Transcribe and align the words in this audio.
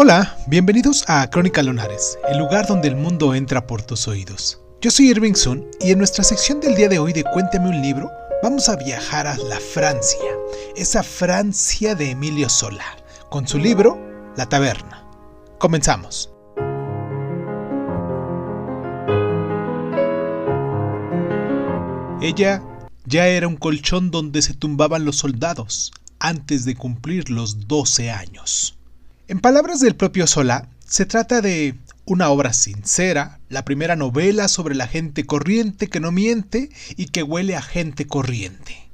Hola, 0.00 0.36
bienvenidos 0.46 1.02
a 1.08 1.28
Crónica 1.28 1.60
Lunares, 1.60 2.20
el 2.28 2.38
lugar 2.38 2.68
donde 2.68 2.86
el 2.86 2.94
mundo 2.94 3.34
entra 3.34 3.66
por 3.66 3.82
tus 3.82 4.06
oídos. 4.06 4.60
Yo 4.80 4.92
soy 4.92 5.10
Irving 5.10 5.34
Sun 5.34 5.68
y 5.80 5.90
en 5.90 5.98
nuestra 5.98 6.22
sección 6.22 6.60
del 6.60 6.76
día 6.76 6.88
de 6.88 7.00
hoy 7.00 7.12
de 7.12 7.24
Cuéntame 7.24 7.68
un 7.68 7.82
libro, 7.82 8.08
vamos 8.40 8.68
a 8.68 8.76
viajar 8.76 9.26
a 9.26 9.36
la 9.36 9.58
Francia, 9.58 10.30
esa 10.76 11.02
Francia 11.02 11.96
de 11.96 12.12
Emilio 12.12 12.48
Sola, 12.48 12.84
con 13.28 13.48
su 13.48 13.58
libro 13.58 13.98
La 14.36 14.48
Taberna. 14.48 15.04
Comenzamos. 15.58 16.32
Ella 22.22 22.62
ya 23.04 23.26
era 23.26 23.48
un 23.48 23.56
colchón 23.56 24.12
donde 24.12 24.42
se 24.42 24.54
tumbaban 24.54 25.04
los 25.04 25.16
soldados 25.16 25.90
antes 26.20 26.64
de 26.64 26.76
cumplir 26.76 27.30
los 27.30 27.66
12 27.66 28.12
años. 28.12 28.77
En 29.28 29.40
palabras 29.40 29.80
del 29.80 29.94
propio 29.94 30.26
Solá, 30.26 30.70
se 30.86 31.04
trata 31.04 31.42
de 31.42 31.74
una 32.06 32.30
obra 32.30 32.54
sincera, 32.54 33.40
la 33.50 33.62
primera 33.62 33.94
novela 33.94 34.48
sobre 34.48 34.74
la 34.74 34.86
gente 34.86 35.26
corriente 35.26 35.88
que 35.88 36.00
no 36.00 36.10
miente 36.12 36.70
y 36.96 37.08
que 37.08 37.22
huele 37.22 37.54
a 37.54 37.60
gente 37.60 38.06
corriente. 38.06 38.90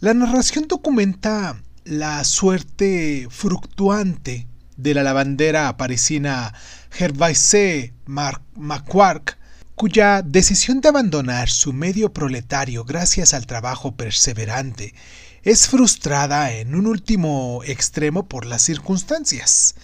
La 0.00 0.14
narración 0.14 0.66
documenta 0.66 1.60
la 1.84 2.24
suerte 2.24 3.28
fructuante 3.28 4.46
de 4.78 4.94
la 4.94 5.02
lavandera 5.02 5.76
parisina 5.76 6.54
Gervaise 6.90 7.92
Macquark, 8.06 9.36
cuya 9.74 10.22
decisión 10.22 10.80
de 10.80 10.88
abandonar 10.88 11.50
su 11.50 11.74
medio 11.74 12.14
proletario 12.14 12.84
gracias 12.84 13.34
al 13.34 13.46
trabajo 13.46 13.94
perseverante 13.94 14.94
es 15.46 15.68
frustrada 15.68 16.50
en 16.50 16.74
un 16.74 16.88
último 16.88 17.60
extremo 17.64 18.26
por 18.26 18.46
las 18.46 18.62
circunstancias. 18.62 19.76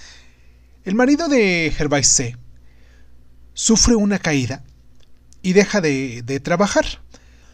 El 0.84 0.96
marido 0.96 1.28
de 1.28 1.72
Gervaise 1.72 2.36
sufre 3.54 3.94
una 3.94 4.18
caída 4.18 4.64
y 5.40 5.52
deja 5.52 5.80
de, 5.80 6.40
trabajar. 6.42 6.84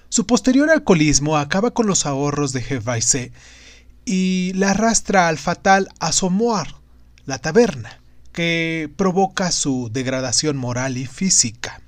Su 0.09 0.25
posterior 0.25 0.71
alcoholismo 0.71 1.37
acaba 1.37 1.73
con 1.73 1.87
los 1.87 2.07
ahorros 2.07 2.55
de 2.55 2.63
Gervaise 2.63 3.31
y 4.07 4.53
la 4.55 4.71
arrastra 4.71 5.29
al 5.29 5.37
fatal 5.37 5.91
Asomoir, 6.01 6.77
la 7.27 7.39
taberna, 7.41 8.01
que 8.33 8.91
provoca 8.97 9.53
su 9.53 9.91
degradación 9.93 10.57
moral 10.57 10.97
y 10.97 11.05
física. 11.05 11.83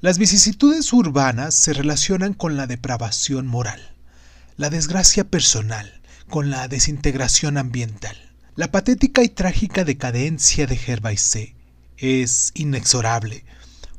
Las 0.00 0.18
vicisitudes 0.18 0.92
urbanas 0.92 1.54
se 1.54 1.72
relacionan 1.72 2.34
con 2.34 2.56
la 2.56 2.66
depravación 2.66 3.46
moral 3.46 3.93
la 4.56 4.70
desgracia 4.70 5.24
personal 5.24 6.00
con 6.28 6.48
la 6.48 6.68
desintegración 6.68 7.58
ambiental. 7.58 8.16
La 8.54 8.70
patética 8.70 9.24
y 9.24 9.28
trágica 9.28 9.84
decadencia 9.84 10.68
de 10.68 10.76
Gervaise 10.76 11.56
es 11.96 12.52
inexorable, 12.54 13.44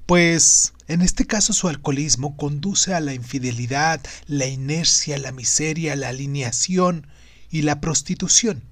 pues 0.06 0.73
en 0.88 1.02
este 1.02 1.28
caso 1.28 1.52
su 1.52 1.67
alcoholismo 1.67 2.38
conduce 2.38 2.94
a 2.94 3.02
la 3.02 3.14
infidelidad, 3.14 4.00
la 4.28 4.45
inercia, 4.45 5.17
la 5.17 5.34
miseria, 5.34 5.97
la 5.97 6.08
alineación 6.08 7.08
y 7.50 7.64
la 7.64 7.81
prostitución. 7.81 8.64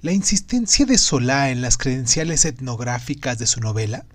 La 0.00 0.12
insistencia 0.12 0.86
de 0.86 0.98
Solá 0.98 1.50
en 1.50 1.60
las 1.60 1.76
credenciales 1.76 2.44
etnográficas 2.44 3.36
de 3.38 3.48
su 3.48 3.60
novela 3.60 4.06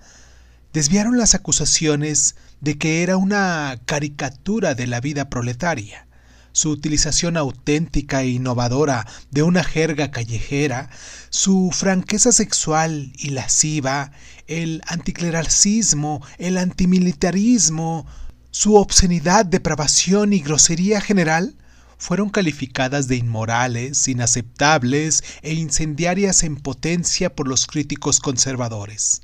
desviaron 0.71 1.17
las 1.17 1.35
acusaciones 1.35 2.35
de 2.61 2.77
que 2.77 3.03
era 3.03 3.17
una 3.17 3.81
caricatura 3.85 4.75
de 4.75 4.87
la 4.87 5.01
vida 5.01 5.29
proletaria 5.29 6.06
su 6.51 6.69
utilización 6.69 7.37
auténtica 7.37 8.23
e 8.23 8.29
innovadora 8.29 9.07
de 9.31 9.43
una 9.43 9.63
jerga 9.63 10.11
callejera, 10.11 10.89
su 11.29 11.69
franqueza 11.71 12.31
sexual 12.31 13.11
y 13.17 13.29
lasciva, 13.29 14.11
el 14.47 14.81
anticlerarcismo, 14.87 16.25
el 16.37 16.57
antimilitarismo, 16.57 18.05
su 18.51 18.75
obscenidad, 18.75 19.45
depravación 19.45 20.33
y 20.33 20.39
grosería 20.39 21.01
general, 21.01 21.55
fueron 21.97 22.29
calificadas 22.29 23.07
de 23.07 23.17
inmorales, 23.17 24.07
inaceptables 24.07 25.23
e 25.41 25.53
incendiarias 25.53 26.43
en 26.43 26.55
potencia 26.55 27.35
por 27.35 27.47
los 27.47 27.65
críticos 27.65 28.19
conservadores. 28.19 29.23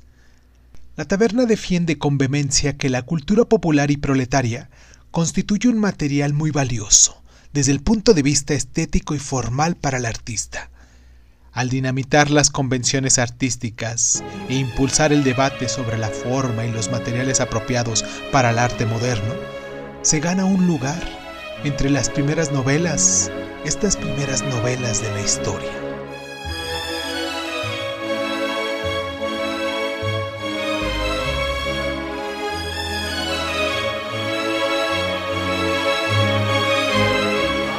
La 0.96 1.04
taberna 1.04 1.44
defiende 1.44 1.98
con 1.98 2.18
vehemencia 2.18 2.76
que 2.76 2.88
la 2.88 3.02
cultura 3.02 3.44
popular 3.44 3.90
y 3.90 3.96
proletaria 3.96 4.70
constituye 5.10 5.68
un 5.68 5.78
material 5.78 6.32
muy 6.32 6.50
valioso, 6.50 7.22
desde 7.54 7.70
el 7.70 7.80
punto 7.80 8.14
de 8.14 8.22
vista 8.22 8.52
estético 8.52 9.14
y 9.14 9.20
formal 9.20 9.76
para 9.76 9.98
el 9.98 10.06
artista. 10.06 10.70
Al 11.52 11.70
dinamitar 11.70 12.28
las 12.32 12.50
convenciones 12.50 13.20
artísticas 13.20 14.24
e 14.48 14.56
impulsar 14.56 15.12
el 15.12 15.22
debate 15.22 15.68
sobre 15.68 15.96
la 15.96 16.08
forma 16.08 16.66
y 16.66 16.72
los 16.72 16.90
materiales 16.90 17.40
apropiados 17.40 18.04
para 18.32 18.50
el 18.50 18.58
arte 18.58 18.86
moderno, 18.86 19.34
se 20.02 20.18
gana 20.18 20.44
un 20.44 20.66
lugar 20.66 21.00
entre 21.62 21.90
las 21.90 22.10
primeras 22.10 22.50
novelas, 22.50 23.30
estas 23.64 23.96
primeras 23.96 24.42
novelas 24.42 25.00
de 25.00 25.12
la 25.12 25.20
historia. 25.20 25.93